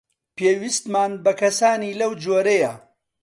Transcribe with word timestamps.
پێویستمان 0.37 1.11
بە 1.23 1.31
کەسانی 1.41 1.97
لەو 1.99 2.11
جۆرەیە. 2.23 2.73